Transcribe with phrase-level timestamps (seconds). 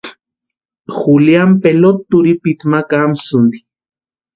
[0.95, 3.57] Juliani pelota turhipiti ma kamasïnti.